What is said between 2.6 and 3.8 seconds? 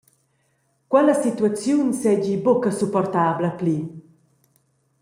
supportabla pli.